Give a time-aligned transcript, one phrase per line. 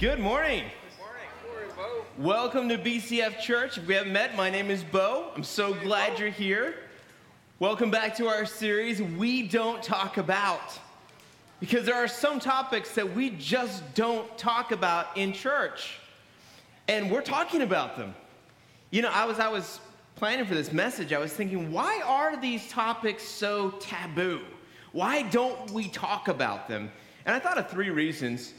[0.00, 0.64] Good morning.
[0.96, 1.76] Good morning.
[1.76, 3.76] Morning, Welcome to BCF Church.
[3.76, 5.30] If we haven't met, my name is Beau.
[5.36, 6.76] I'm so glad you're here.
[7.58, 10.80] Welcome back to our series, We Don't Talk About.
[11.60, 15.98] Because there are some topics that we just don't talk about in church.
[16.88, 18.14] And we're talking about them.
[18.90, 19.80] You know, I was I was
[20.16, 24.40] planning for this message, I was thinking, why are these topics so taboo?
[24.92, 26.90] Why don't we talk about them?
[27.26, 28.54] And I thought of three reasons.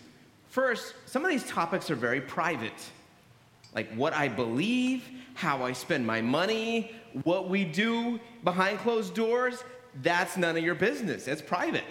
[0.52, 2.73] First, some of these topics are very private.
[3.73, 5.02] Like what I believe,
[5.34, 6.92] how I spend my money,
[7.23, 9.64] what we do behind closed doors,
[10.02, 11.30] that's none of your business.
[11.30, 11.86] It's private.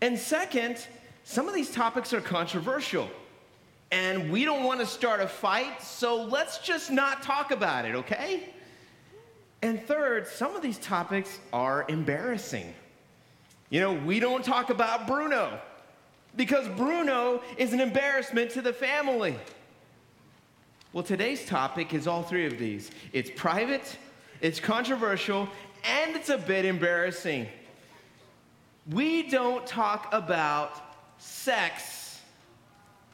[0.00, 0.86] And second,
[1.24, 3.10] some of these topics are controversial
[3.92, 7.94] and we don't want to start a fight, so let's just not talk about it,
[7.94, 8.54] okay?
[9.60, 12.74] And third, some of these topics are embarrassing.
[13.68, 15.60] You know, we don't talk about Bruno
[16.36, 19.36] because Bruno is an embarrassment to the family.
[20.92, 23.98] Well, today's topic is all three of these it's private,
[24.40, 25.48] it's controversial,
[25.84, 27.48] and it's a bit embarrassing.
[28.90, 30.80] We don't talk about
[31.18, 32.04] sex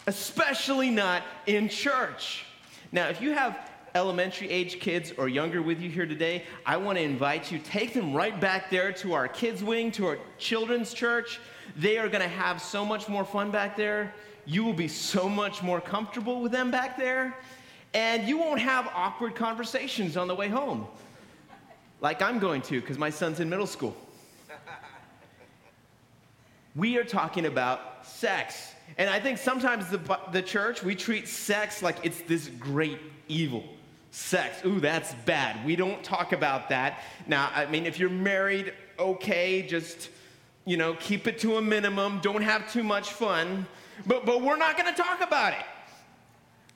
[0.07, 2.45] especially not in church.
[2.93, 6.99] Now, if you have elementary age kids or younger with you here today, I want
[6.99, 10.95] to invite you, take them right back there to our kids' wing, to our children's
[10.95, 11.41] church.
[11.77, 14.15] They are going to have so much more fun back there.
[14.47, 17.37] You will be so much more comfortable with them back there.
[17.95, 20.87] And you won't have awkward conversations on the way home,
[22.01, 23.97] like I'm going to, because my son's in middle school.
[26.77, 28.73] We are talking about sex.
[28.97, 33.65] And I think sometimes the, the church, we treat sex like it's this great evil.
[34.11, 35.65] Sex, ooh, that's bad.
[35.65, 37.03] We don't talk about that.
[37.27, 40.11] Now, I mean, if you're married, okay, just,
[40.65, 42.19] you know, keep it to a minimum.
[42.21, 43.67] Don't have too much fun.
[44.07, 45.65] But, but we're not going to talk about it.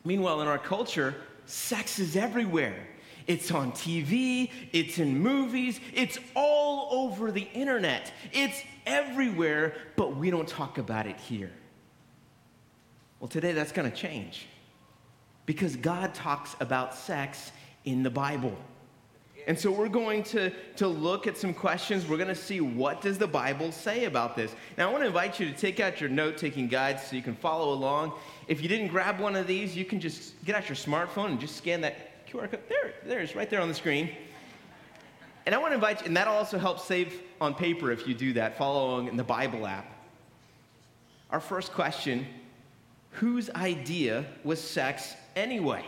[0.04, 2.86] Meanwhile, in our culture, sex is everywhere.
[3.26, 8.12] It's on TV, it's in movies, it's all over the internet.
[8.32, 11.50] It's everywhere, but we don't talk about it here.
[13.18, 14.46] Well, today that's going to change
[15.46, 17.52] because God talks about sex
[17.84, 18.56] in the Bible.
[19.46, 22.06] And so we're going to, to look at some questions.
[22.06, 24.54] We're going to see what does the Bible say about this.
[24.78, 27.36] Now, I want to invite you to take out your note-taking guides so you can
[27.36, 28.14] follow along.
[28.48, 31.40] If you didn't grab one of these, you can just get out your smartphone and
[31.40, 32.60] just scan that QR code.
[32.68, 34.10] There, there it is, right there on the screen.
[35.44, 38.14] And I want to invite you, and that'll also help save on paper if you
[38.14, 38.56] do that.
[38.56, 39.86] Follow along in the Bible app.
[41.30, 42.26] Our first question
[43.10, 45.84] whose idea was sex anyway?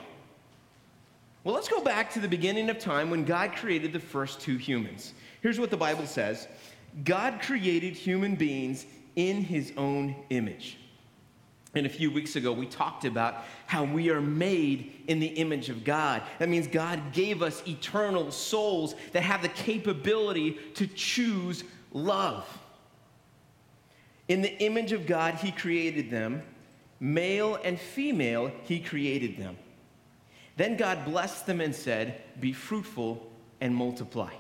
[1.45, 4.57] Well, let's go back to the beginning of time when God created the first two
[4.57, 5.15] humans.
[5.43, 6.49] Here's what the Bible says
[7.05, 10.79] God created human beings in his own image.
[11.77, 15.69] And a few weeks ago, we talked about how we are made in the image
[15.69, 16.23] of God.
[16.39, 22.47] That means God gave us eternal souls that have the capability to choose love.
[24.29, 26.43] In the image of God, He created them
[26.99, 29.57] Male and female, he created them.
[30.57, 33.31] Then God blessed them and said, Be fruitful
[33.61, 34.33] and multiply.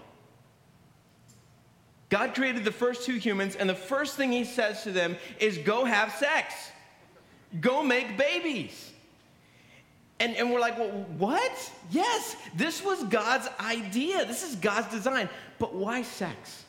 [2.08, 5.58] God created the first two humans, and the first thing he says to them is,
[5.58, 6.54] Go have sex,
[7.60, 8.92] go make babies.
[10.18, 11.72] And, and we're like, well, what?
[11.90, 14.24] Yes, this was God's idea.
[14.24, 15.28] This is God's design.
[15.58, 16.64] But why sex?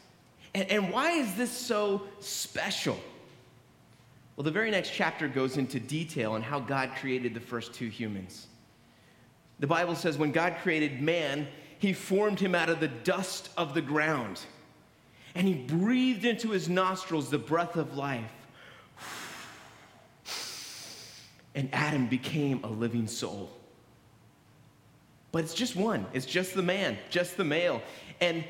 [0.53, 2.99] And, and why is this so special?
[4.37, 7.87] Well, the very next chapter goes into detail on how God created the first two
[7.87, 8.45] humans.
[9.59, 11.47] The Bible says when God created man,
[11.79, 14.39] he formed him out of the dust of the ground,
[15.33, 18.31] and he breathed into his nostrils the breath of life.
[21.55, 23.49] And Adam became a living soul.
[25.31, 27.81] But it's just one, it's just the man, just the male.
[28.21, 28.43] And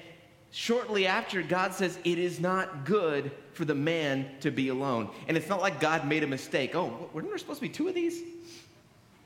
[0.51, 5.09] shortly after, God says, It is not good for the man to be alone.
[5.27, 6.75] And it's not like God made a mistake.
[6.75, 8.21] Oh, weren't there supposed to be two of these?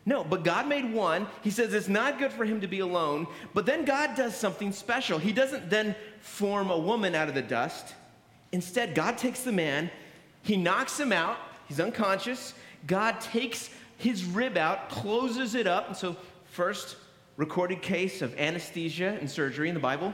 [0.05, 1.27] No, but God made one.
[1.43, 3.27] He says it's not good for him to be alone.
[3.53, 5.19] But then God does something special.
[5.19, 7.93] He doesn't then form a woman out of the dust.
[8.51, 9.89] Instead, God takes the man,
[10.41, 11.37] he knocks him out,
[11.67, 12.53] he's unconscious.
[12.87, 15.87] God takes his rib out, closes it up.
[15.87, 16.97] And so, first
[17.37, 20.13] recorded case of anesthesia and surgery in the Bible.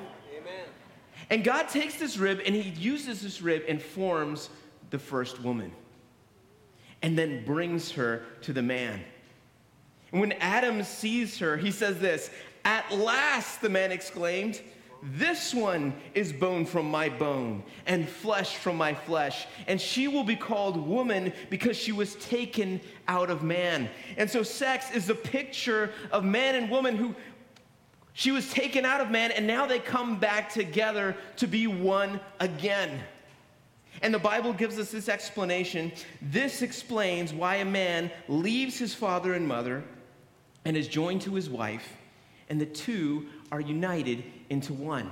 [1.30, 4.50] And God takes this rib and he uses this rib and forms
[4.90, 5.72] the first woman
[7.02, 9.04] and then brings her to the man.
[10.12, 12.30] And when Adam sees her, he says this
[12.66, 14.62] At last, the man exclaimed,
[15.04, 19.48] This one is bone from my bone and flesh from my flesh.
[19.68, 23.90] And she will be called woman because she was taken out of man.
[24.16, 27.16] And so, sex is the picture of man and woman who
[28.18, 32.20] she was taken out of man, and now they come back together to be one
[32.40, 33.00] again.
[34.02, 35.92] And the Bible gives us this explanation.
[36.20, 39.84] This explains why a man leaves his father and mother
[40.66, 41.88] and is joined to his wife,
[42.50, 45.12] and the two are united into one.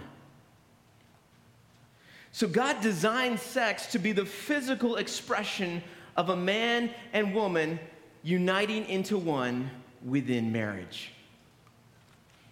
[2.32, 5.84] So, God designed sex to be the physical expression
[6.18, 7.80] of a man and woman
[8.24, 9.70] uniting into one
[10.04, 11.12] within marriage.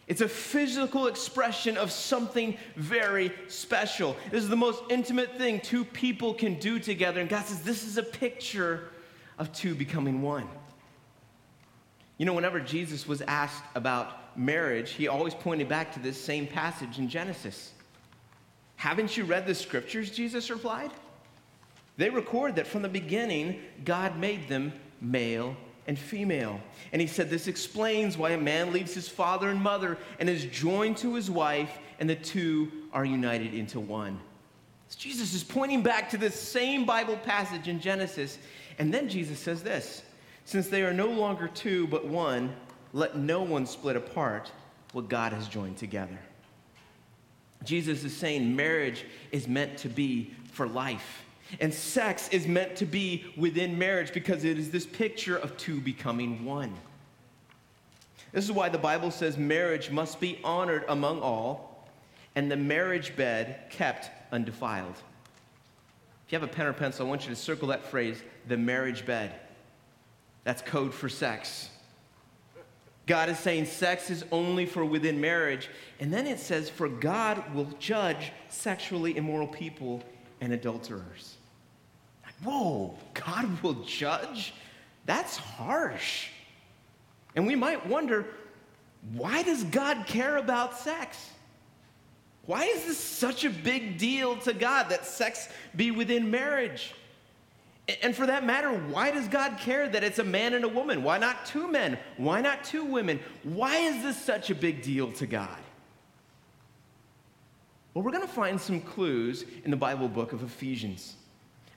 [0.07, 4.17] It's a physical expression of something very special.
[4.31, 7.21] This is the most intimate thing two people can do together.
[7.21, 8.89] And God says this is a picture
[9.37, 10.47] of two becoming one.
[12.17, 16.47] You know, whenever Jesus was asked about marriage, he always pointed back to this same
[16.47, 17.71] passage in Genesis.
[18.75, 20.11] Haven't you read the scriptures?
[20.11, 20.91] Jesus replied.
[21.95, 25.55] They record that from the beginning, God made them male
[25.87, 26.59] and female.
[26.91, 30.45] And he said, This explains why a man leaves his father and mother and is
[30.45, 34.19] joined to his wife, and the two are united into one.
[34.89, 38.37] So Jesus is pointing back to this same Bible passage in Genesis.
[38.79, 40.03] And then Jesus says this
[40.45, 42.55] Since they are no longer two, but one,
[42.93, 44.51] let no one split apart
[44.91, 46.17] what God has joined together.
[47.63, 51.23] Jesus is saying marriage is meant to be for life.
[51.59, 55.79] And sex is meant to be within marriage because it is this picture of two
[55.79, 56.73] becoming one.
[58.31, 61.87] This is why the Bible says marriage must be honored among all
[62.35, 64.95] and the marriage bed kept undefiled.
[66.25, 68.57] If you have a pen or pencil, I want you to circle that phrase, the
[68.57, 69.35] marriage bed.
[70.43, 71.69] That's code for sex.
[73.05, 75.69] God is saying sex is only for within marriage.
[75.99, 80.01] And then it says, for God will judge sexually immoral people
[80.41, 81.35] and adulterers
[82.43, 84.53] whoa, God will judge?
[85.05, 86.29] That's harsh.
[87.35, 88.25] And we might wonder
[89.13, 91.29] why does God care about sex?
[92.45, 96.93] Why is this such a big deal to God that sex be within marriage?
[98.01, 101.03] And for that matter, why does God care that it's a man and a woman?
[101.03, 101.97] Why not two men?
[102.15, 103.19] Why not two women?
[103.43, 105.59] Why is this such a big deal to God?
[107.93, 111.15] Well, we're going to find some clues in the Bible book of Ephesians.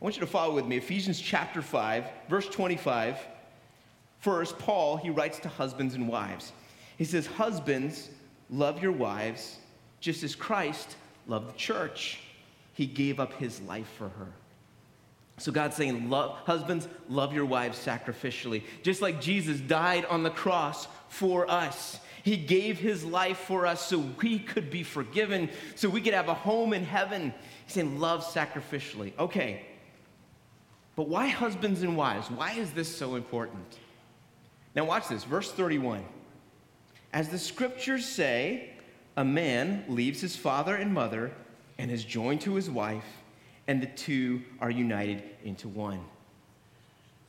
[0.07, 0.77] I want you to follow with me.
[0.77, 3.19] Ephesians chapter 5, verse 25.
[4.21, 6.53] First, Paul, he writes to husbands and wives.
[6.97, 8.11] He says, Husbands,
[8.49, 9.57] love your wives,
[9.99, 10.95] just as Christ
[11.27, 12.21] loved the church.
[12.75, 14.29] He gave up his life for her.
[15.39, 18.63] So God's saying, love, husbands, love your wives sacrificially.
[18.85, 21.99] Just like Jesus died on the cross for us.
[22.23, 26.29] He gave his life for us so we could be forgiven, so we could have
[26.29, 27.35] a home in heaven.
[27.65, 29.13] He's saying, love sacrificially.
[29.19, 29.67] Okay,
[30.97, 32.31] but why husbands and wives?
[32.31, 33.79] Why is this so important?
[34.75, 36.05] Now, watch this, verse 31.
[37.13, 38.71] As the scriptures say,
[39.17, 41.33] a man leaves his father and mother
[41.79, 43.05] and is joined to his wife,
[43.69, 46.01] and the two are united into one.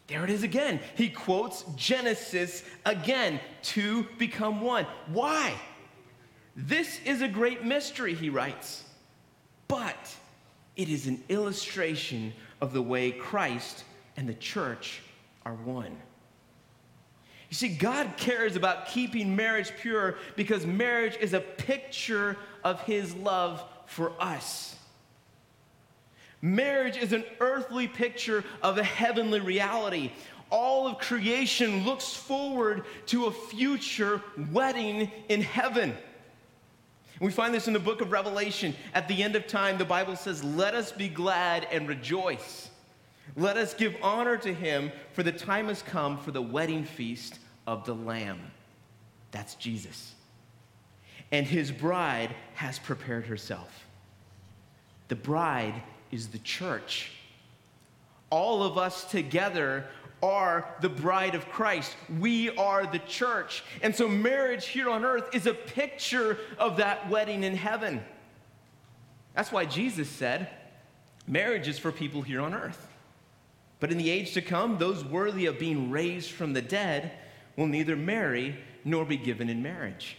[0.08, 0.80] There it is again.
[0.96, 4.86] He quotes Genesis again to become one.
[5.08, 5.54] Why?
[6.56, 8.84] This is a great mystery, he writes,
[9.68, 10.16] but
[10.78, 13.84] it is an illustration of the way Christ
[14.16, 15.02] and the church
[15.46, 15.96] are one.
[17.50, 23.16] You see, God cares about keeping marriage pure because marriage is a picture of His
[23.16, 24.76] love for us.
[26.42, 30.12] Marriage is an earthly picture of a heavenly reality.
[30.50, 35.96] All of creation looks forward to a future wedding in heaven.
[37.20, 38.76] We find this in the book of Revelation.
[38.94, 42.70] At the end of time, the Bible says, Let us be glad and rejoice.
[43.36, 47.40] Let us give honor to him, for the time has come for the wedding feast
[47.66, 48.40] of the Lamb.
[49.32, 50.14] That's Jesus.
[51.32, 53.86] And his bride has prepared herself.
[55.08, 55.82] The bride
[56.12, 57.12] is the church.
[58.30, 59.86] All of us together
[60.24, 61.96] are the bride of Christ.
[62.20, 63.64] We are the church.
[63.82, 68.04] And so, marriage here on earth is a picture of that wedding in heaven.
[69.36, 70.50] That's why Jesus said,
[71.28, 72.88] marriage is for people here on earth.
[73.80, 77.12] But in the age to come, those worthy of being raised from the dead
[77.56, 80.18] will neither marry nor be given in marriage.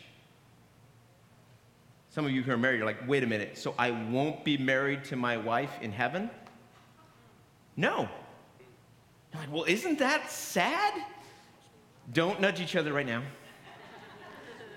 [2.10, 4.56] Some of you who are married, you're like, wait a minute, so I won't be
[4.56, 6.30] married to my wife in heaven?
[7.76, 8.08] No,
[9.32, 10.94] you're like, well, isn't that sad?
[12.12, 13.22] Don't nudge each other right now.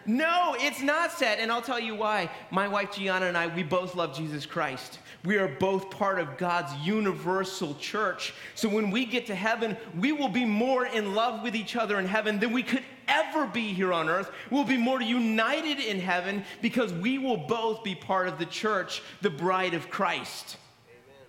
[0.05, 1.39] No, it's not sad.
[1.39, 2.29] And I'll tell you why.
[2.49, 4.99] My wife Gianna and I, we both love Jesus Christ.
[5.23, 8.33] We are both part of God's universal church.
[8.55, 11.99] So when we get to heaven, we will be more in love with each other
[11.99, 14.31] in heaven than we could ever be here on earth.
[14.49, 19.03] We'll be more united in heaven because we will both be part of the church,
[19.21, 20.57] the bride of Christ.
[20.87, 21.27] Amen.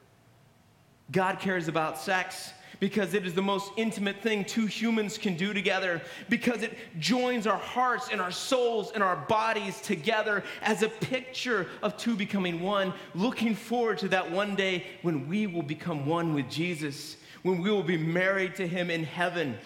[1.10, 2.52] God cares about sex
[2.82, 7.46] because it is the most intimate thing two humans can do together, because it joins
[7.46, 12.60] our hearts and our souls and our bodies together as a picture of two becoming
[12.60, 17.62] one, looking forward to that one day when we will become one with Jesus, when
[17.62, 19.56] we will be married to Him in heaven.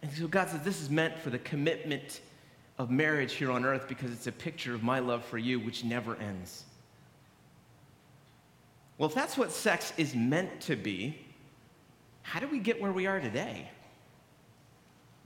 [0.00, 2.22] And so God says this is meant for the commitment
[2.78, 5.84] of marriage here on earth because it's a picture of my love for you, which
[5.84, 6.64] never ends.
[8.96, 11.18] Well, if that's what sex is meant to be,
[12.24, 13.70] how do we get where we are today?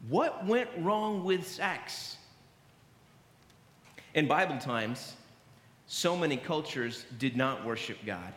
[0.08, 2.16] What went wrong with sex?
[4.14, 5.14] In Bible times,
[5.86, 8.34] so many cultures did not worship God.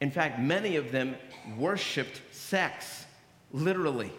[0.00, 1.16] In fact, many of them
[1.58, 3.04] worshiped sex,
[3.52, 4.12] literally.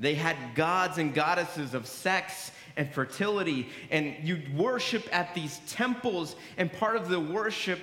[0.00, 6.34] They had gods and goddesses of sex and fertility, and you'd worship at these temples,
[6.56, 7.80] and part of the worship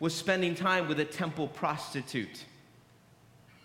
[0.00, 2.46] was spending time with a temple prostitute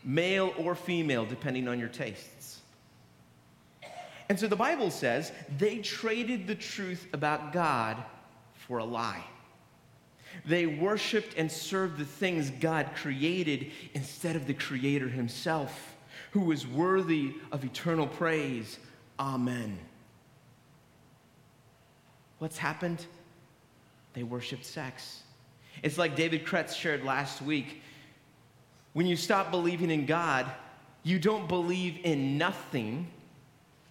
[0.04, 2.62] male or female, depending on your tastes.
[4.30, 7.98] And so the Bible says they traded the truth about God
[8.56, 9.24] for a lie.
[10.46, 15.96] They worshiped and served the things God created instead of the Creator Himself,
[16.32, 18.80] who is worthy of eternal praise.
[19.20, 19.78] Amen.
[22.40, 23.06] What's happened?
[24.14, 25.24] They worshiped sex.
[25.84, 27.82] It's like David Kretz shared last week.
[28.94, 30.52] When you stop believing in God,
[31.04, 33.08] you don't believe in nothing,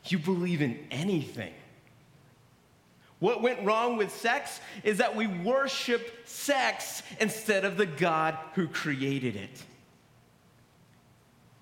[0.07, 1.52] you believe in anything.
[3.19, 8.66] What went wrong with sex is that we worship sex instead of the God who
[8.66, 9.62] created it.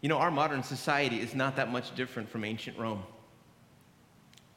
[0.01, 3.03] You know, our modern society is not that much different from ancient Rome.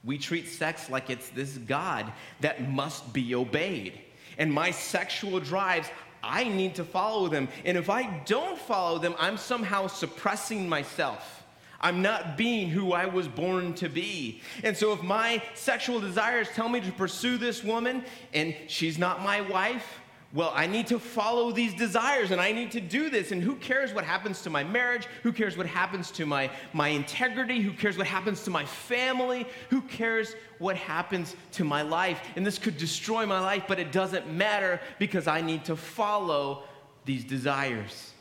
[0.03, 2.11] We treat sex like it's this God
[2.41, 3.99] that must be obeyed.
[4.37, 5.89] And my sexual drives,
[6.23, 7.49] I need to follow them.
[7.65, 11.43] And if I don't follow them, I'm somehow suppressing myself.
[11.81, 14.41] I'm not being who I was born to be.
[14.63, 19.23] And so if my sexual desires tell me to pursue this woman and she's not
[19.23, 20.00] my wife,
[20.33, 23.33] well, I need to follow these desires and I need to do this.
[23.33, 25.07] And who cares what happens to my marriage?
[25.23, 27.59] Who cares what happens to my, my integrity?
[27.59, 29.45] Who cares what happens to my family?
[29.69, 32.21] Who cares what happens to my life?
[32.37, 36.63] And this could destroy my life, but it doesn't matter because I need to follow
[37.03, 38.13] these desires.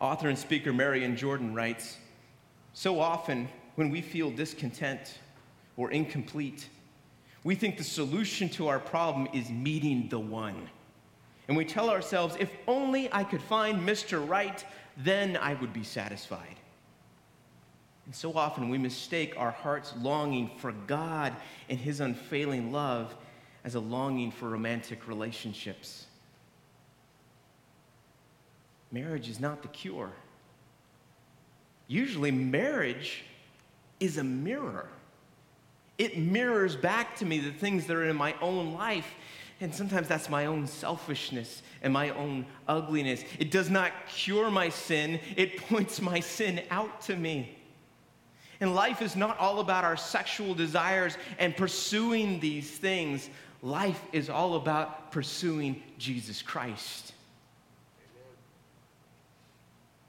[0.00, 1.96] Author and speaker Marian Jordan writes
[2.72, 5.20] So often, when we feel discontent
[5.76, 6.68] or incomplete,
[7.44, 10.68] we think the solution to our problem is meeting the one.
[11.46, 14.28] And we tell ourselves, if only I could find Mr.
[14.28, 14.64] Right,
[14.96, 16.56] then I would be satisfied.
[18.06, 21.36] And so often we mistake our heart's longing for God
[21.68, 23.14] and His unfailing love
[23.62, 26.06] as a longing for romantic relationships.
[28.90, 30.10] Marriage is not the cure.
[31.86, 33.22] Usually, marriage
[34.00, 34.88] is a mirror.
[35.98, 39.14] It mirrors back to me the things that are in my own life.
[39.60, 43.24] And sometimes that's my own selfishness and my own ugliness.
[43.40, 47.56] It does not cure my sin, it points my sin out to me.
[48.60, 53.30] And life is not all about our sexual desires and pursuing these things.
[53.62, 57.12] Life is all about pursuing Jesus Christ.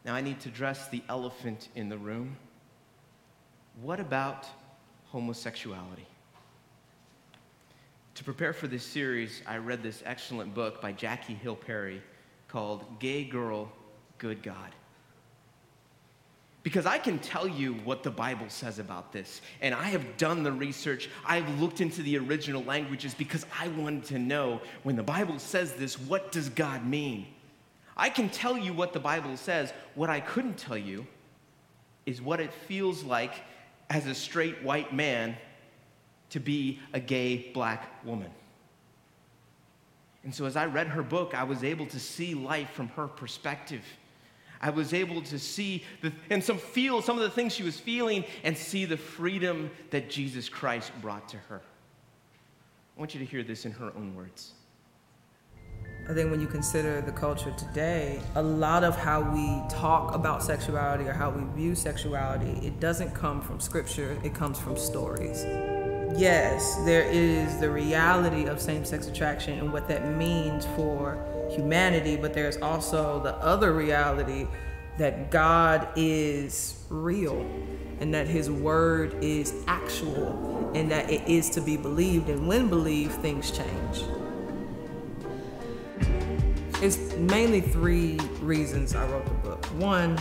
[0.05, 2.37] Now, I need to address the elephant in the room.
[3.81, 4.45] What about
[5.05, 6.05] homosexuality?
[8.15, 12.01] To prepare for this series, I read this excellent book by Jackie Hill Perry
[12.49, 13.71] called Gay Girl,
[14.17, 14.75] Good God.
[16.61, 19.39] Because I can tell you what the Bible says about this.
[19.61, 21.09] And I have done the research.
[21.25, 25.73] I've looked into the original languages because I wanted to know when the Bible says
[25.73, 27.27] this, what does God mean?
[27.95, 29.71] I can tell you what the Bible says.
[29.95, 31.07] What I couldn't tell you
[32.05, 33.35] is what it feels like
[33.89, 35.35] as a straight white man
[36.29, 38.29] to be a gay black woman.
[40.23, 43.07] And so, as I read her book, I was able to see life from her
[43.07, 43.83] perspective.
[44.61, 47.79] I was able to see the, and some feel some of the things she was
[47.79, 51.61] feeling and see the freedom that Jesus Christ brought to her.
[52.97, 54.51] I want you to hear this in her own words.
[56.09, 60.41] I think when you consider the culture today, a lot of how we talk about
[60.41, 65.43] sexuality or how we view sexuality, it doesn't come from scripture, it comes from stories.
[66.19, 72.15] Yes, there is the reality of same sex attraction and what that means for humanity,
[72.15, 74.47] but there's also the other reality
[74.97, 77.39] that God is real
[77.99, 82.29] and that his word is actual and that it is to be believed.
[82.29, 84.03] And when believed, things change.
[86.81, 89.65] It's mainly three reasons I wrote the book.
[89.81, 90.17] One,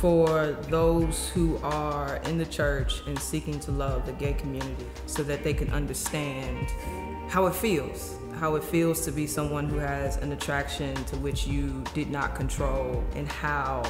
[0.00, 5.22] for those who are in the church and seeking to love the gay community so
[5.24, 6.68] that they can understand
[7.28, 11.46] how it feels how it feels to be someone who has an attraction to which
[11.46, 13.82] you did not control and how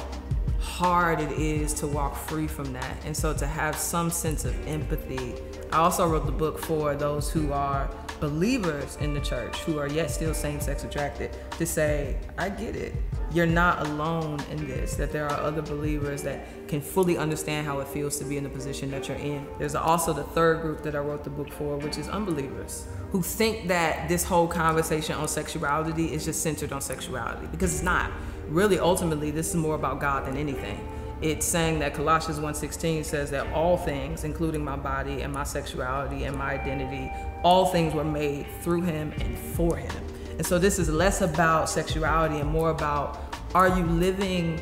[0.59, 2.97] hard it is to walk free from that.
[3.05, 5.35] And so to have some sense of empathy.
[5.71, 9.87] I also wrote the book for those who are believers in the church who are
[9.87, 12.93] yet still same sex attracted to say, I get it.
[13.31, 17.79] You're not alone in this, that there are other believers that can fully understand how
[17.79, 19.47] it feels to be in the position that you're in.
[19.59, 23.21] There's also the third group that I wrote the book for, which is unbelievers who
[23.21, 28.11] think that this whole conversation on sexuality is just centered on sexuality because it's not.
[28.49, 30.85] Really, ultimately, this is more about God than anything
[31.21, 36.23] it's saying that Colossians 1:16 says that all things, including my body and my sexuality
[36.23, 37.11] and my identity,
[37.43, 39.93] all things were made through him and for him.
[40.37, 43.19] And so this is less about sexuality and more about
[43.53, 44.59] are you living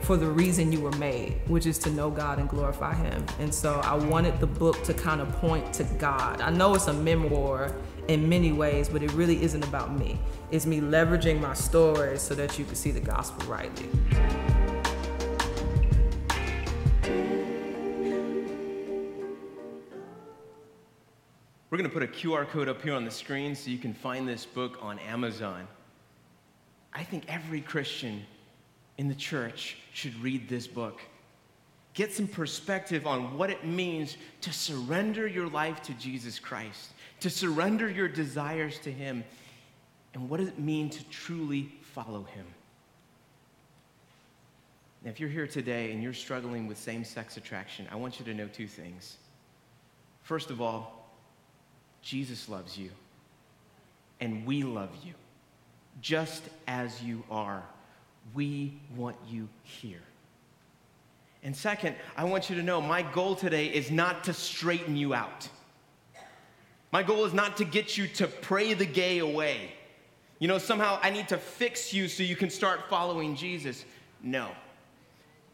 [0.00, 3.24] for the reason you were made, which is to know God and glorify him.
[3.38, 6.40] And so I wanted the book to kind of point to God.
[6.40, 7.72] I know it's a memoir
[8.08, 10.18] in many ways, but it really isn't about me.
[10.50, 13.88] It's me leveraging my stories so that you can see the gospel rightly.
[21.74, 23.94] We're going to put a QR code up here on the screen so you can
[23.94, 25.66] find this book on Amazon.
[26.92, 28.22] I think every Christian
[28.96, 31.00] in the church should read this book.
[31.92, 37.28] Get some perspective on what it means to surrender your life to Jesus Christ, to
[37.28, 39.24] surrender your desires to Him,
[40.14, 42.46] and what does it mean to truly follow Him.
[45.02, 48.24] Now, if you're here today and you're struggling with same sex attraction, I want you
[48.26, 49.16] to know two things.
[50.22, 51.03] First of all,
[52.04, 52.90] Jesus loves you,
[54.20, 55.14] and we love you
[56.02, 57.62] just as you are.
[58.34, 60.02] We want you here.
[61.42, 65.14] And second, I want you to know my goal today is not to straighten you
[65.14, 65.48] out.
[66.92, 69.72] My goal is not to get you to pray the gay away.
[70.38, 73.84] You know, somehow I need to fix you so you can start following Jesus.
[74.22, 74.50] No.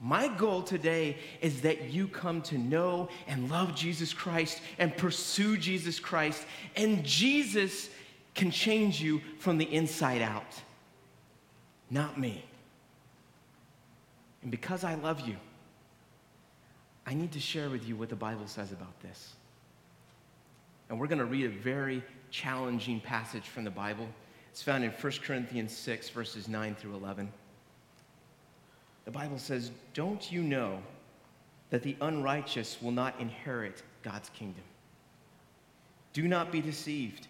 [0.01, 5.59] My goal today is that you come to know and love Jesus Christ and pursue
[5.59, 6.43] Jesus Christ,
[6.75, 7.91] and Jesus
[8.35, 10.55] can change you from the inside out,
[11.91, 12.43] not me.
[14.43, 15.37] And because I love you,
[17.07, 19.35] I need to share with you what the Bible says about this.
[20.89, 24.09] And we're going to read a very challenging passage from the Bible.
[24.51, 27.31] It's found in 1 Corinthians 6, verses 9 through 11.
[29.05, 30.79] The Bible says, Don't you know
[31.71, 34.65] that the unrighteous will not inherit God's kingdom?
[36.13, 37.29] Do not be deceived.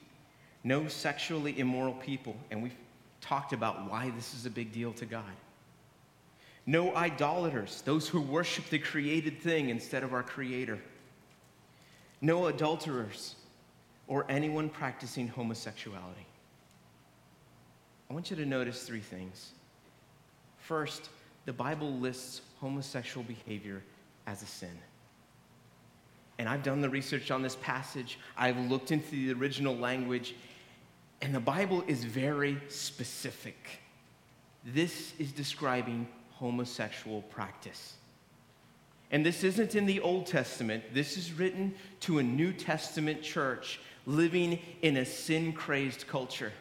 [0.64, 2.76] No sexually immoral people, and we've
[3.20, 5.24] talked about why this is a big deal to God.
[6.66, 10.78] No idolaters, those who worship the created thing instead of our Creator.
[12.20, 13.36] No adulterers
[14.06, 16.26] or anyone practicing homosexuality.
[18.10, 19.52] I want you to notice three things.
[20.58, 21.08] First,
[21.44, 23.82] the Bible lists homosexual behavior
[24.26, 24.78] as a sin.
[26.38, 30.34] And I've done the research on this passage, I've looked into the original language,
[31.22, 33.80] and the Bible is very specific.
[34.64, 37.94] This is describing homosexual practice.
[39.10, 43.80] And this isn't in the Old Testament, this is written to a New Testament church
[44.06, 46.52] living in a sin crazed culture.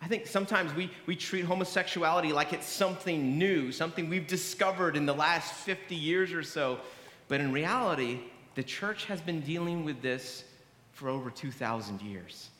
[0.00, 5.06] I think sometimes we, we treat homosexuality like it's something new, something we've discovered in
[5.06, 6.78] the last 50 years or so.
[7.26, 8.20] But in reality,
[8.54, 10.44] the church has been dealing with this
[10.92, 12.50] for over 2,000 years.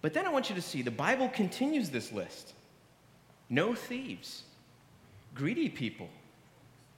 [0.00, 2.54] But then I want you to see the Bible continues this list
[3.48, 4.44] no thieves,
[5.34, 6.08] greedy people,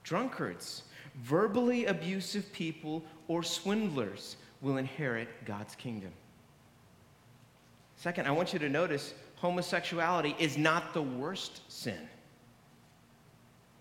[0.03, 0.83] drunkards,
[1.21, 6.11] verbally abusive people, or swindlers will inherit God's kingdom.
[8.05, 12.07] Second, I want you to notice homosexuality is not the worst sin.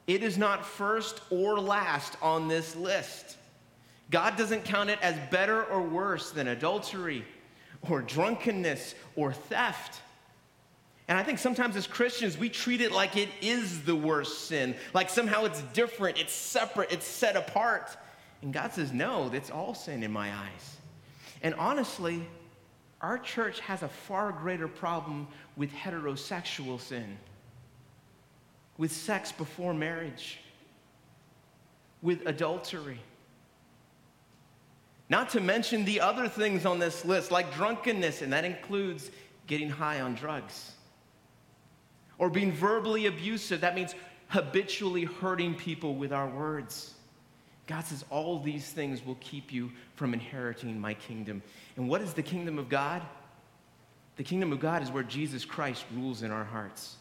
[0.07, 3.37] It is not first or last on this list.
[4.11, 7.23] God doesn't count it as better or worse than adultery
[7.83, 10.01] or drunkenness or theft.
[11.07, 14.75] And I think sometimes as Christians, we treat it like it is the worst sin,
[14.95, 17.95] like somehow it's different, it's separate, it's set apart.
[18.41, 20.77] And God says, no, that's all sin in my eyes.
[21.43, 22.27] And honestly,
[23.05, 27.19] our church has a far greater problem with heterosexual sin,
[28.79, 30.41] with sex before marriage,
[32.01, 32.99] with adultery.
[35.11, 39.11] Not to mention the other things on this list, like drunkenness, and that includes
[39.47, 40.73] getting high on drugs.
[42.17, 43.95] Or being verbally abusive, that means
[44.29, 46.95] habitually hurting people with our words.
[47.67, 51.43] God says, All these things will keep you from inheriting my kingdom.
[51.77, 53.03] And what is the kingdom of God?
[54.17, 56.97] The kingdom of God is where Jesus Christ rules in our hearts.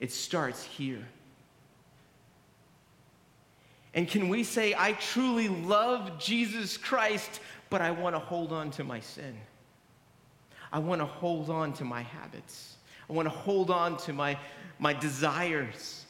[0.00, 1.04] It starts here.
[3.94, 8.70] And can we say, I truly love Jesus Christ, but I want to hold on
[8.72, 9.36] to my sin?
[10.72, 12.76] I want to hold on to my habits.
[13.08, 14.38] I want to hold on to my,
[14.78, 16.05] my desires.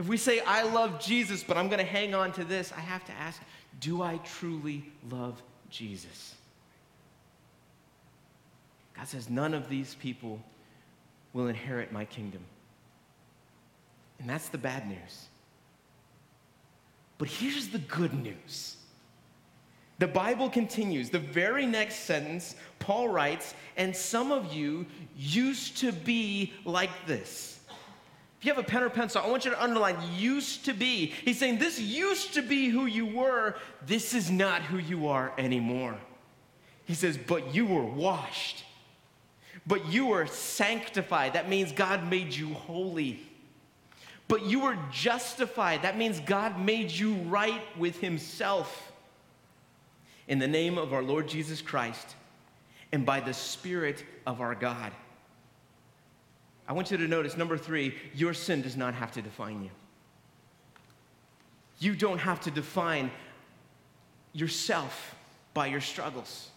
[0.00, 2.80] If we say, I love Jesus, but I'm going to hang on to this, I
[2.80, 3.38] have to ask,
[3.80, 6.34] do I truly love Jesus?
[8.96, 10.40] God says, none of these people
[11.34, 12.40] will inherit my kingdom.
[14.18, 15.26] And that's the bad news.
[17.18, 18.78] But here's the good news.
[19.98, 21.10] The Bible continues.
[21.10, 27.59] The very next sentence, Paul writes, and some of you used to be like this.
[28.40, 31.12] If you have a pen or pencil, I want you to underline used to be.
[31.24, 33.54] He's saying this used to be who you were.
[33.86, 35.96] This is not who you are anymore.
[36.86, 38.64] He says, but you were washed.
[39.66, 41.34] But you were sanctified.
[41.34, 43.20] That means God made you holy
[44.30, 45.82] but you were justified.
[45.82, 48.92] That means God made you right with Himself
[50.28, 52.14] in the name of our Lord Jesus Christ
[52.92, 54.92] and by the Spirit of our God.
[56.70, 59.70] I want you to notice number three, your sin does not have to define you.
[61.80, 63.10] You don't have to define
[64.34, 65.16] yourself
[65.52, 66.50] by your struggles.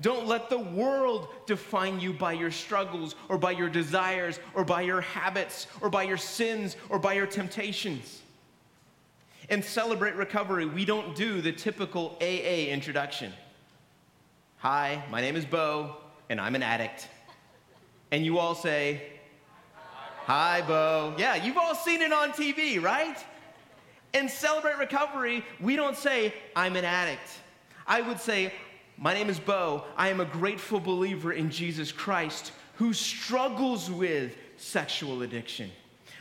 [0.00, 4.82] Don't let the world define you by your struggles or by your desires or by
[4.82, 8.20] your habits or by your sins or by your temptations.
[9.48, 13.32] In Celebrate Recovery, we don't do the typical AA introduction.
[14.56, 15.98] Hi, my name is Beau,
[16.30, 17.06] and I'm an addict.
[18.10, 19.02] And you all say,
[20.26, 21.14] Hi, Beau.
[21.18, 23.16] Yeah, you've all seen it on TV, right?
[24.14, 27.40] In Celebrate Recovery, we don't say, I'm an addict.
[27.88, 28.52] I would say,
[28.96, 29.84] my name is Beau.
[29.96, 35.72] I am a grateful believer in Jesus Christ who struggles with sexual addiction.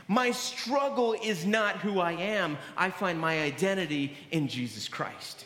[0.08, 2.58] My struggle is not who I am.
[2.76, 5.46] I find my identity in Jesus Christ.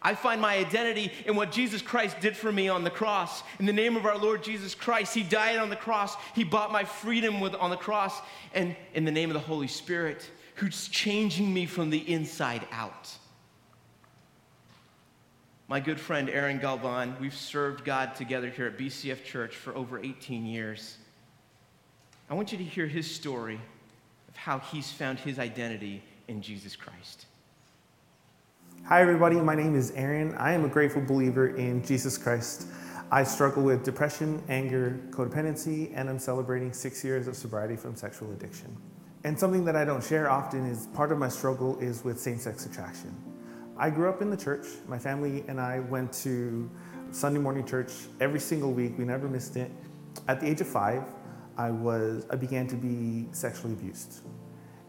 [0.00, 3.42] I find my identity in what Jesus Christ did for me on the cross.
[3.58, 6.16] In the name of our Lord Jesus Christ, He died on the cross.
[6.34, 8.20] He bought my freedom with, on the cross.
[8.54, 13.08] And in the name of the Holy Spirit, who's changing me from the inside out
[15.68, 17.14] my good friend Aaron Galvan.
[17.20, 20.96] We've served God together here at BCF Church for over 18 years.
[22.30, 23.60] I want you to hear his story
[24.28, 27.26] of how he's found his identity in Jesus Christ.
[28.84, 29.36] Hi, everybody.
[29.36, 30.34] My name is Aaron.
[30.36, 32.68] I am a grateful believer in Jesus Christ.
[33.10, 38.32] I struggle with depression, anger, codependency, and I'm celebrating six years of sobriety from sexual
[38.32, 38.74] addiction.
[39.24, 42.38] And something that I don't share often is part of my struggle is with same
[42.38, 43.14] sex attraction.
[43.76, 44.66] I grew up in the church.
[44.86, 46.70] My family and I went to
[47.10, 48.96] Sunday morning church every single week.
[48.96, 49.70] We never missed it.
[50.28, 51.04] At the age of five,
[51.58, 54.20] I was I began to be sexually abused.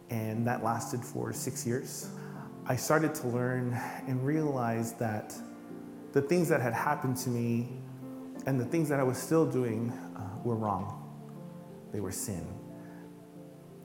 [0.10, 2.10] And that lasted for six years.
[2.70, 3.74] I started to learn
[4.06, 5.34] and realize that
[6.14, 7.68] the things that had happened to me
[8.46, 10.96] and the things that I was still doing uh, were wrong.
[11.92, 12.46] They were sin.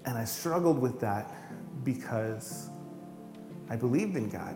[0.05, 1.33] And I struggled with that
[1.83, 2.69] because
[3.71, 4.55] I believed in God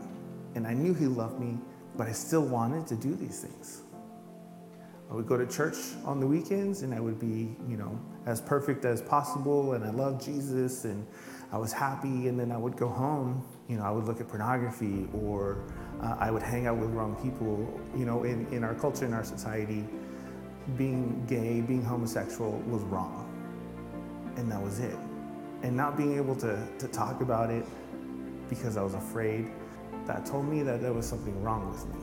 [0.54, 1.56] and I knew He loved me,
[1.96, 3.80] but I still wanted to do these things.
[5.10, 8.42] I would go to church on the weekends and I would be, you know, as
[8.42, 11.06] perfect as possible and I loved Jesus and
[11.50, 14.28] I was happy and then I would go home, you know, I would look at
[14.28, 15.58] pornography or
[16.02, 17.80] uh, I would hang out with wrong people.
[17.96, 19.84] You know, in, in our culture, in our society,
[20.76, 23.24] being gay, being homosexual was wrong.
[24.37, 24.96] And that was it.
[25.62, 27.64] And not being able to, to talk about it
[28.50, 29.50] because I was afraid,
[30.06, 32.00] that told me that there was something wrong with me.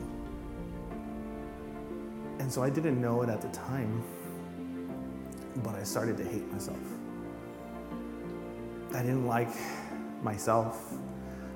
[2.40, 4.02] And so I didn't know it at the time,
[5.62, 6.95] but I started to hate myself.
[8.94, 9.50] I didn't like
[10.22, 10.92] myself.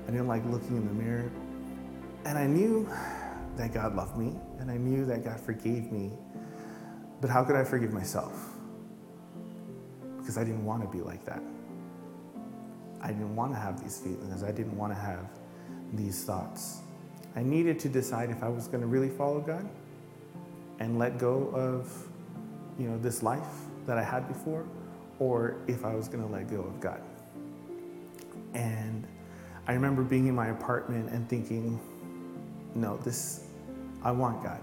[0.07, 1.31] I didn't like looking in the mirror.
[2.25, 2.89] And I knew
[3.57, 6.13] that God loved me, and I knew that God forgave me.
[7.21, 8.33] But how could I forgive myself?
[10.19, 11.43] Because I didn't want to be like that.
[13.03, 14.43] I didn't want to have these feelings.
[14.43, 15.27] I didn't want to have
[15.95, 16.81] these thoughts.
[17.37, 19.69] I needed to decide if I was going to really follow God
[20.79, 21.91] and let go of,
[22.79, 23.47] you know, this life
[23.87, 24.67] that I had before,
[25.19, 27.01] or if I was going to let go of God.
[28.55, 29.07] And
[29.67, 31.79] I remember being in my apartment and thinking,
[32.75, 33.45] no, this,
[34.03, 34.61] I want God.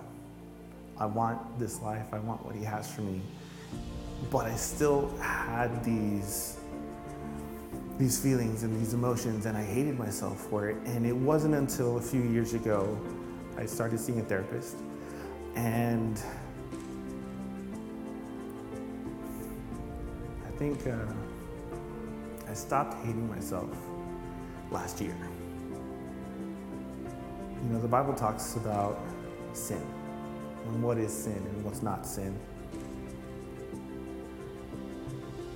[0.97, 2.08] I want this life.
[2.12, 3.21] I want what He has for me.
[4.32, 6.58] But I still had these,
[7.97, 10.78] these feelings and these emotions, and I hated myself for it.
[10.86, 12.97] And it wasn't until a few years ago
[13.58, 14.78] I started seeing a therapist.
[15.56, 16.19] And
[20.45, 21.06] I think uh,
[22.57, 23.69] stopped hating myself
[24.71, 25.15] last year.
[27.63, 28.99] You know, the Bible talks about
[29.53, 29.81] sin
[30.65, 32.37] and what is sin and what's not sin.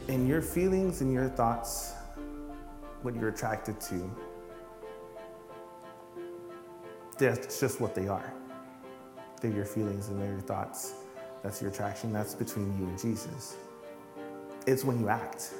[0.07, 1.93] And your feelings and your thoughts,
[3.01, 4.11] what you're attracted to,
[7.17, 8.33] that's just what they are.
[9.41, 10.93] They're your feelings and they're your thoughts.
[11.43, 12.13] That's your attraction.
[12.13, 13.55] That's between you and Jesus.
[14.67, 15.53] It's when you act.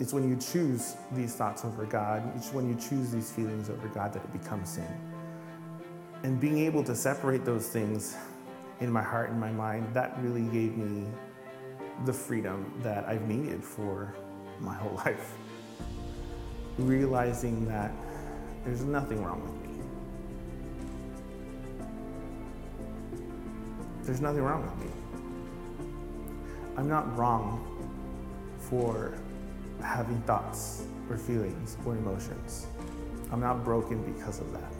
[0.00, 2.22] It's when you choose these thoughts over God.
[2.36, 4.88] It's when you choose these feelings over God that it becomes sin.
[6.24, 8.16] And being able to separate those things
[8.80, 11.06] in my heart and my mind, that really gave me
[12.04, 14.14] the freedom that I've needed for
[14.58, 15.34] my whole life.
[16.78, 17.92] Realizing that
[18.64, 19.84] there's nothing wrong with me.
[24.02, 24.92] There's nothing wrong with me.
[26.76, 27.70] I'm not wrong
[28.58, 29.14] for
[29.84, 32.66] having thoughts or feelings or emotions.
[33.30, 34.72] I'm not broken because of that.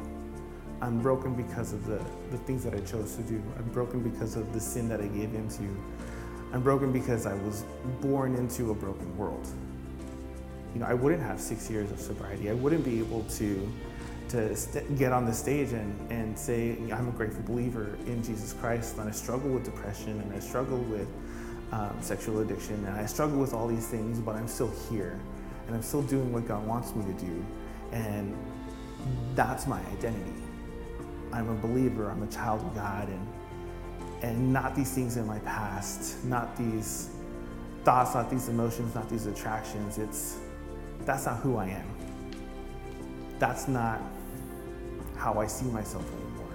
[0.80, 3.42] I'm broken because of the, the things that I chose to do.
[3.56, 5.62] I'm broken because of the sin that I gave into.
[6.52, 7.64] I'm broken because I was
[8.00, 9.46] born into a broken world.
[10.74, 12.50] You know, I wouldn't have six years of sobriety.
[12.50, 13.72] I wouldn't be able to,
[14.30, 18.52] to st- get on the stage and, and say, I'm a grateful believer in Jesus
[18.52, 21.08] Christ, and I struggle with depression, and I struggle with
[21.72, 25.18] um, sexual addiction, and I struggle with all these things, but I'm still here,
[25.66, 27.44] and I'm still doing what God wants me to do.
[27.92, 28.36] And
[29.34, 30.32] that's my identity.
[31.32, 33.28] I'm a believer, I'm a child of God, and,
[34.22, 37.10] and not these things in my past, not these
[37.84, 39.98] thoughts, not these emotions, not these attractions.
[39.98, 40.38] It's
[41.04, 41.86] that's not who I am.
[43.38, 44.00] That's not
[45.16, 46.54] how I see myself anymore.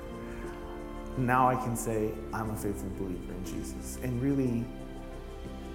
[1.18, 4.66] Now I can say I'm a faithful believer in Jesus and really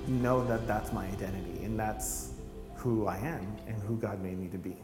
[0.09, 2.33] know that that's my identity and that's
[2.75, 4.77] who I am and who God made me to be.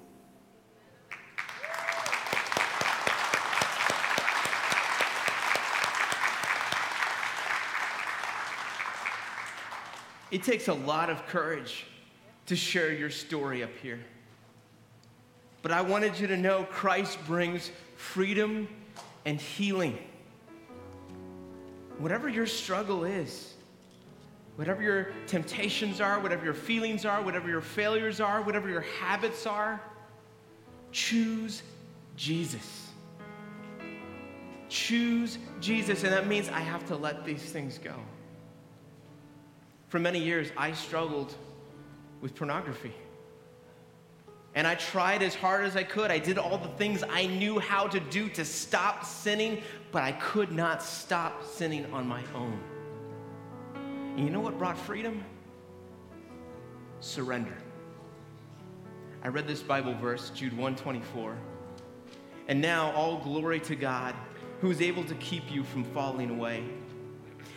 [10.30, 11.87] It takes a lot of courage
[12.46, 14.00] to share your story up here.
[15.62, 18.68] But I wanted you to know Christ brings freedom
[19.26, 19.98] and healing.
[21.98, 23.54] Whatever your struggle is,
[24.57, 29.47] whatever your temptations are, whatever your feelings are, whatever your failures are, whatever your habits
[29.47, 29.81] are,
[30.93, 31.63] choose
[32.17, 32.89] Jesus.
[34.69, 37.95] Choose Jesus, and that means I have to let these things go.
[39.89, 41.35] For many years, I struggled
[42.21, 42.95] with pornography.
[44.55, 46.11] And I tried as hard as I could.
[46.11, 50.13] I did all the things I knew how to do to stop sinning, but I
[50.13, 52.61] could not stop sinning on my own.
[54.16, 55.25] And you know what brought freedom?
[57.01, 57.57] Surrender.
[59.23, 61.37] I read this Bible verse, Jude 124.
[62.49, 64.14] And now all glory to God,
[64.61, 66.64] who is able to keep you from falling away,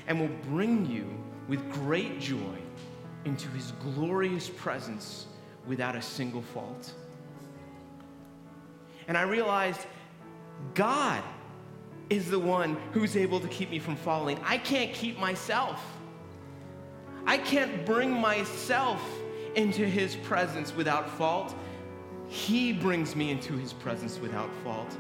[0.08, 1.08] and will bring you
[1.48, 2.58] with great joy
[3.26, 5.28] into his glorious presence
[5.66, 6.94] without a single fault.
[9.08, 9.82] And I realized
[10.74, 11.24] God
[12.10, 14.40] is the one who's able to keep me from falling.
[14.44, 15.82] I can't keep myself.
[17.26, 19.02] I can't bring myself
[19.56, 21.56] into his presence without fault.
[22.28, 24.98] He brings me into his presence without fault.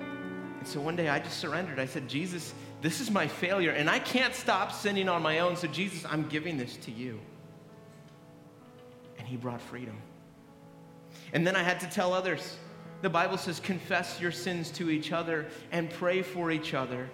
[0.00, 1.78] And so one day I just surrendered.
[1.78, 2.52] I said, Jesus,
[2.82, 5.56] this is my failure, and I can't stop sinning on my own.
[5.56, 7.18] So, Jesus, I'm giving this to you
[9.26, 9.96] and he brought freedom.
[11.32, 12.56] And then I had to tell others.
[13.02, 17.10] The Bible says, confess your sins to each other and pray for each other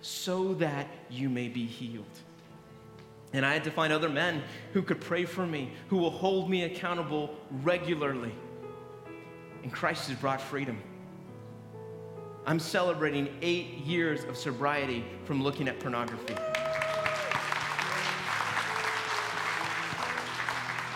[0.00, 2.06] so that you may be healed.
[3.32, 6.50] And I had to find other men who could pray for me, who will hold
[6.50, 8.34] me accountable regularly.
[9.62, 10.82] And Christ has brought freedom.
[12.46, 16.34] I'm celebrating eight years of sobriety from looking at pornography.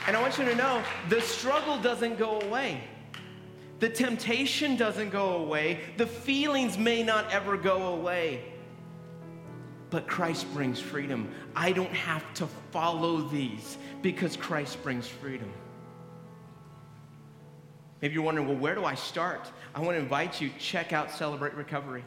[0.07, 2.83] And I want you to know the struggle doesn't go away.
[3.81, 5.81] The temptation doesn't go away.
[5.97, 8.54] The feelings may not ever go away.
[9.94, 11.33] But Christ brings freedom.
[11.54, 15.48] I don't have to follow these because Christ brings freedom.
[18.02, 19.48] Maybe you're wondering, well, where do I start?
[19.72, 22.02] I want to invite you, check out Celebrate Recovery.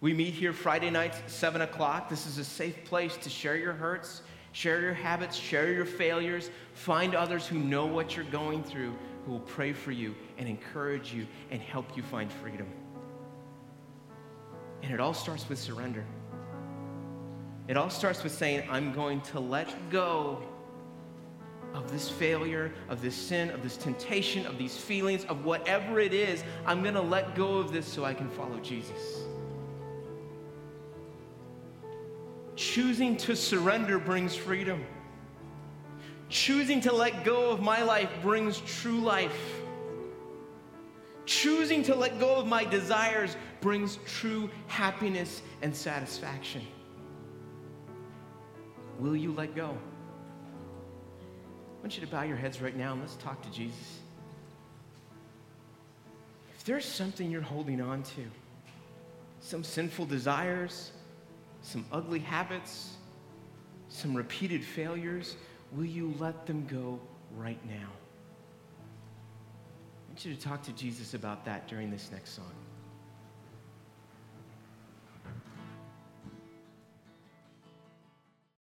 [0.00, 2.08] We meet here Friday nights, 7 o'clock.
[2.08, 6.50] This is a safe place to share your hurts, Share your habits, share your failures.
[6.74, 11.12] Find others who know what you're going through, who will pray for you and encourage
[11.12, 12.68] you and help you find freedom.
[14.84, 16.04] And it all starts with surrender.
[17.72, 20.42] It all starts with saying, I'm going to let go
[21.72, 26.12] of this failure, of this sin, of this temptation, of these feelings, of whatever it
[26.12, 26.44] is.
[26.66, 29.22] I'm going to let go of this so I can follow Jesus.
[32.56, 34.84] Choosing to surrender brings freedom.
[36.28, 39.62] Choosing to let go of my life brings true life.
[41.24, 46.66] Choosing to let go of my desires brings true happiness and satisfaction.
[49.02, 49.66] Will you let go?
[49.66, 49.70] I
[51.80, 53.98] want you to bow your heads right now and let's talk to Jesus.
[56.56, 58.24] If there's something you're holding on to,
[59.40, 60.92] some sinful desires,
[61.62, 62.92] some ugly habits,
[63.88, 65.34] some repeated failures,
[65.72, 67.00] will you let them go
[67.36, 67.88] right now?
[68.78, 72.52] I want you to talk to Jesus about that during this next song.